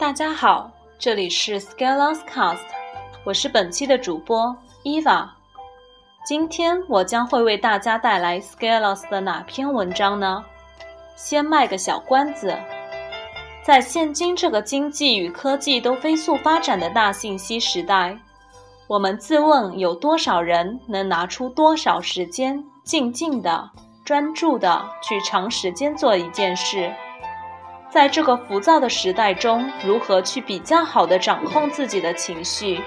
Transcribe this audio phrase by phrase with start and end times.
[0.00, 2.64] 大家好，这里是 Scala's Cast，
[3.22, 5.28] 我是本期的主播 Eva。
[6.24, 10.42] 今天我将会为大家带来 Scala's 的哪篇文章呢？
[11.16, 12.58] 先卖个小关子，
[13.62, 18.18] 在现今这个经济与科技都飞速发展的大信息时代，
[18.86, 23.70] 我们自问有多少人能拿出多少时间，静静的、
[24.02, 26.90] 专注的去长时间做一件事？
[27.90, 32.80] 在这个浮躁的时代中，如何去比较好的掌控自己的情绪？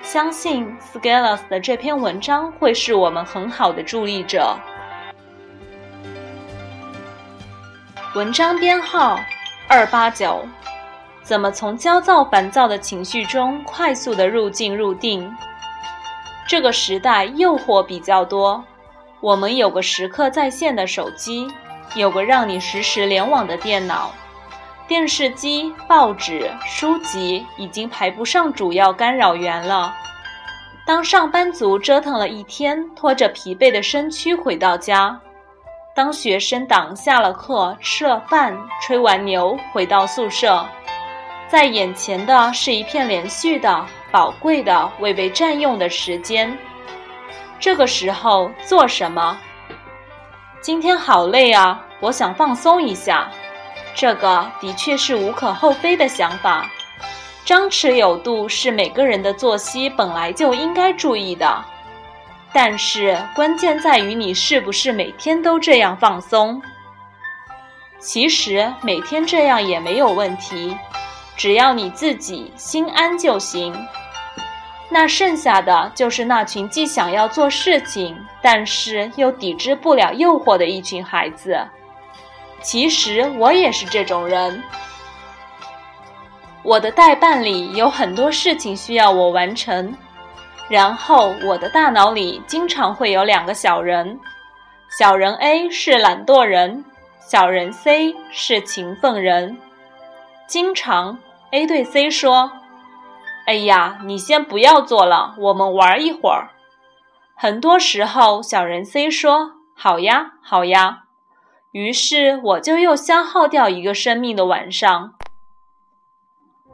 [0.00, 4.56] 相信 Scalers 的这篇文章会是我们很好的助力者。
[8.14, 9.20] 文章编号
[9.68, 10.44] 二八九：
[11.22, 15.30] 怎么从焦躁烦躁的情绪中快速的入境入定？
[16.48, 18.64] 这个时代诱惑比较多，
[19.20, 21.46] 我们有个时刻在线的手机，
[21.94, 24.10] 有个让你实时联网的电脑。
[24.88, 29.94] 电视机、报纸、书籍已经排不上主要干扰源了。
[30.84, 35.16] 当上班族折腾了一天，拖着疲惫的身躯回到家；
[35.94, 40.66] 当学生党下了课、吃了饭、吹完牛回到宿舍，
[41.48, 46.58] 在眼前的是一片连续的、宝贵的、未被占用的时间。
[47.60, 49.38] 这个时候做什么？
[50.60, 53.30] 今天好累啊，我想放松一下。
[53.94, 56.70] 这个的确是无可厚非的想法，
[57.44, 61.64] 张弛有度是每个人的作息本来就应该注意的。
[62.52, 66.60] 但是关键在于你是不是每天都这样放松。
[67.98, 70.76] 其实每天这样也没有问题，
[71.36, 73.74] 只要你自己心安就行。
[74.90, 81.58] 那剩下的就是那群既想要做事情，但是又抵制不了诱惑的一群孩子。
[82.62, 84.62] 其实我也是这种人。
[86.62, 89.92] 我的代办里有很多事情需要我完成，
[90.68, 94.18] 然后我的大脑里经常会有两个小人，
[94.96, 96.84] 小人 A 是懒惰人，
[97.20, 99.58] 小人 C 是勤奋人。
[100.46, 101.18] 经常
[101.50, 102.52] A 对 C 说
[103.46, 106.50] ：“哎呀，你先不要做了，我们玩一会儿。”
[107.34, 111.01] 很多时候，小人 C 说：“好呀，好呀。”
[111.72, 115.14] 于是我就又消耗掉一个生命的晚上。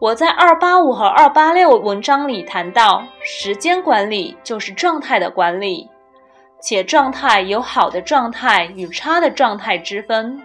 [0.00, 5.88] 我在二八五和二八六文章里谈到，时间管理就是状态的管理，
[6.60, 10.40] 且状态有好的状态与差的状态之分。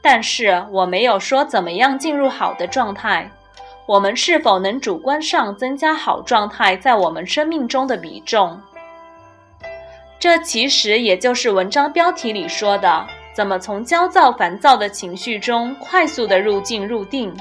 [0.00, 3.30] 但是我没有说怎么样进入好的状态，
[3.84, 8.58] 我们是否能主观上增加好状态在我们生命中的比重？
[10.18, 13.06] 这其实也就是文章标题里说的。
[13.32, 17.34] 怎么从焦躁、烦躁的情绪中快速的入境入定？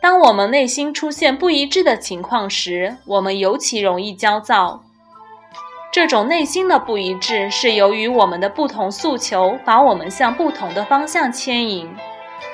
[0.00, 4.82] 当我们内心出现不一致的情况时，我们尤其容易焦躁。
[5.90, 11.92] 这种内心的不一致是由于我们的不同诉求把我们向不同的方向牵引，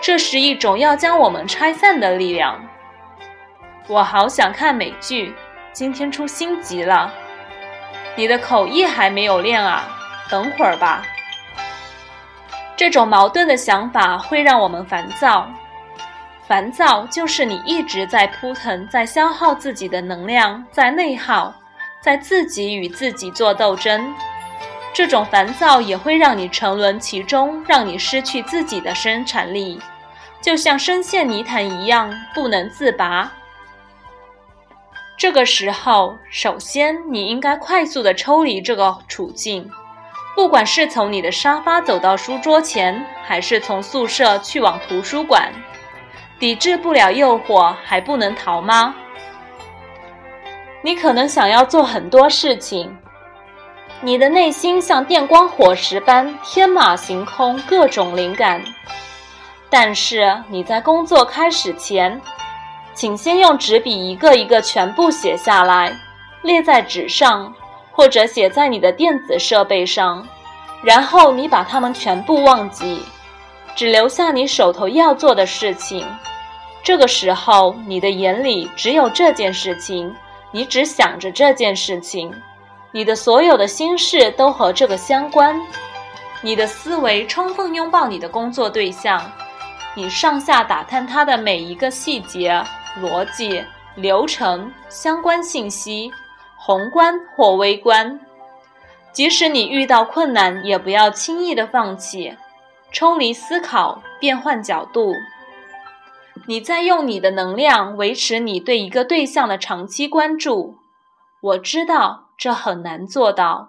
[0.00, 2.58] 这是一种要将我们拆散的力量。
[3.88, 5.34] 我好想看美剧，
[5.72, 7.12] 今天出新集了。
[8.16, 9.86] 你的口译还没有练啊？
[10.30, 11.04] 等会儿吧。
[12.76, 15.48] 这种矛盾的想法会让我们烦躁，
[16.46, 21.54] 烦躁就是你一直在扑腾，在消耗自己的能量，在内耗，
[22.02, 24.14] 在自己与自己做斗争。
[24.92, 29.80] 这种烦躁也会让你沉沦其中，让你失去自己的生产力，
[30.42, 33.32] 就像深陷泥潭一样不能自拔。
[35.16, 39.70] 这个时候，首先你应该快速的抽离这个处境。
[40.36, 45.50] 不管是从你的沙发走到书桌前，还是从宿舍去往图书馆，
[46.38, 48.94] 抵制不了诱惑还不能逃吗？
[50.82, 52.94] 你可能想要做很多事情，
[54.02, 58.62] 你的内心像电光火石般天马行空，各种灵感。
[59.70, 62.20] 但是你在工作开始前，
[62.92, 65.98] 请先用纸笔一个一个全部写下来，
[66.42, 67.54] 列在纸上。
[67.96, 70.22] 或者写在你的电子设备上，
[70.82, 73.02] 然后你把它们全部忘记，
[73.74, 76.06] 只留下你手头要做的事情。
[76.82, 80.14] 这个时候，你的眼里只有这件事情，
[80.52, 82.30] 你只想着这件事情，
[82.92, 85.58] 你的所有的心事都和这个相关。
[86.42, 89.20] 你的思维充分拥抱你的工作对象，
[89.94, 92.62] 你上下打探它的每一个细节、
[93.00, 93.64] 逻辑、
[93.94, 96.12] 流程、相关信息。
[96.66, 98.18] 宏观或微观，
[99.12, 102.36] 即使你遇到困难，也不要轻易的放弃，
[102.90, 105.14] 抽离思考，变换角度。
[106.48, 110.78] 你在用你的能量维持你对一个对象的长期关注。
[111.40, 113.68] 我知道这很难做到，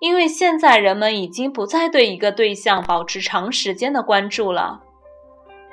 [0.00, 4.80] 因为现在人们已经不再对一个对象保持长时间的关注了。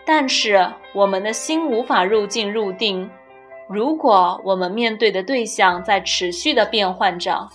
[0.06, 3.10] 但是我们的心无法入境入定，
[3.70, 7.48] 如果我们面对的对象在持续的变换着。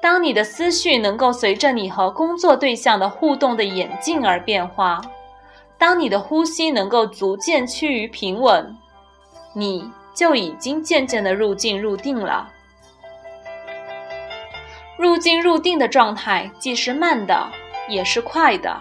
[0.00, 5.02] 当你的思绪能够随着你和工作对象的互动的演进而变化，
[5.76, 8.74] 当你的呼吸能够逐渐趋于平稳，
[9.54, 12.48] 你就已经渐渐的入境入定了。
[14.96, 17.46] 入境入定的状态既是慢的，
[17.86, 18.80] 也是快的。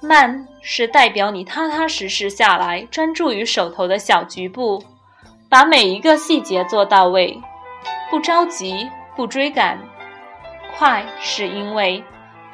[0.00, 4.82] 慢是代表你踏踏实实下来，专注于手头的小局部，
[5.52, 7.38] 把每一个细节做到位，
[8.10, 9.78] 不着急，不追赶。
[10.74, 12.02] 快是因为，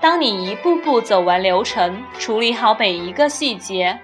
[0.00, 3.97] 当你一步步走完流程，处理好每一个细节，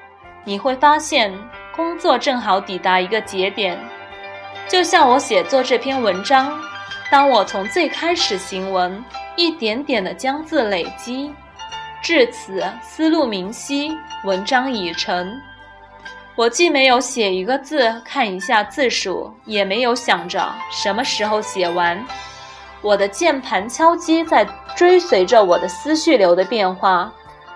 [0.44, 1.34] 你会发现
[1.74, 3.76] 工作正好抵达一个节点。
[4.68, 6.56] 就像我写作这篇文章，
[7.10, 9.04] 当我从最开始行文，
[9.34, 11.34] 一点点的将字累积，
[12.00, 13.90] 至此思路明晰，
[14.22, 15.28] 文章已成。
[16.36, 22.04] 我既没有写一个字看一下字数，也没有想着什么时候写完。
[22.82, 24.44] 我的键盘敲击在
[24.74, 27.12] 追随着我的思绪流的变化，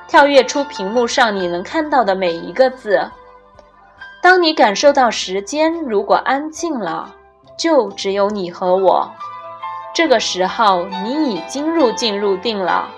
[0.06, 3.10] 跳跃出屏幕上你能看到的每一个字。
[4.22, 7.12] 当你感受到时间如果安静了，
[7.58, 9.10] 就只有你和我。
[9.92, 12.88] 这个时候，你已经入境入定了。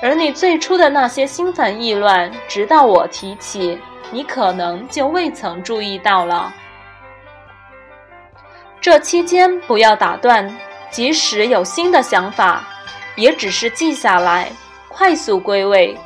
[0.00, 3.78] 而你最初的那些心烦意乱，直到我提起，
[4.12, 6.52] 你可能就未曾注意到了。
[8.80, 10.54] 这期间不要打断。
[10.90, 12.62] 即使有新的想法，
[13.16, 14.52] 也只是记下来，
[14.88, 15.98] 快速归位。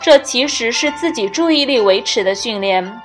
[0.00, 3.00] 这其实是自己注意力维持的训练。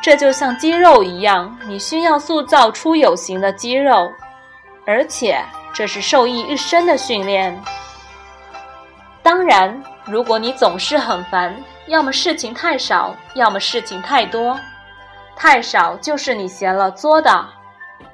[0.00, 4.10] 这就像肌肉一样，你需要塑造出有形的肌肉，
[4.86, 5.38] 而且
[5.74, 7.62] 这是受益一生的训练。
[9.22, 11.54] 当然，如果你总是很烦，
[11.88, 14.58] 要么事情太少，要么事情太多。
[15.34, 17.46] 太少就是你闲了作的。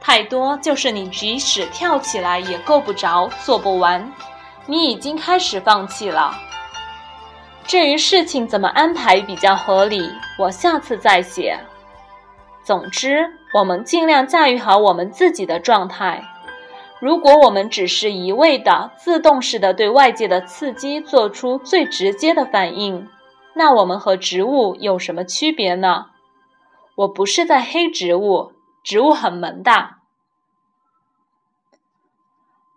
[0.00, 4.12] 太多就是你即使跳起来也够不着，做不完，
[4.67, 6.32] 你已经开始放弃了。
[7.67, 11.59] 至于事情怎么安排比较合理，我下次再写。
[12.62, 16.23] 总之，我们尽量驾驭好我们自己的状态。
[17.00, 23.09] 如果我们只是一味的自动式的对外界的刺激做出最直接的反应，
[23.55, 26.06] 那我们和植物有什么区别呢？
[26.97, 28.53] 我不是在黑植物。
[28.83, 29.95] 植物很萌的。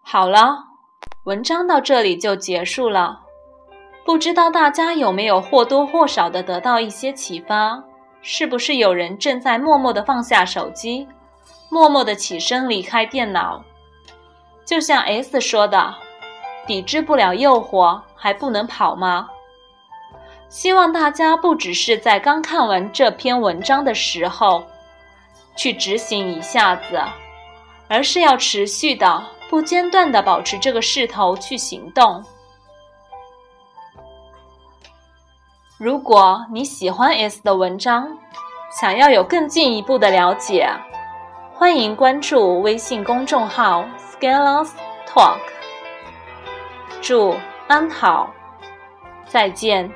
[0.02, 0.64] 好了，
[1.26, 3.24] 文章到这里就结束了。
[4.06, 7.84] 不知道大家有没有或多或少的得到一些启发？
[8.22, 11.06] 是不是有人正在默默的放下手机，
[11.70, 13.62] 默默的起身离开电脑？
[14.64, 15.94] 就像 S 说的
[16.66, 19.30] ：“抵制不了诱惑，还不能跑吗？”
[20.50, 24.64] 希望大家不只是在刚看完这篇文章的时候。
[25.60, 27.02] 去执行一下子，
[27.88, 32.24] 而是要持续的、不间断的保持这个势头去行动。
[35.80, 38.16] 如果你喜欢 S 的文章，
[38.80, 40.70] 想要有更进一步的了解，
[41.56, 44.70] 欢迎关注微信公众号 “Scalers
[45.08, 45.40] Talk”。
[47.02, 47.36] 祝
[47.68, 48.32] 安好，
[49.26, 49.92] 再见。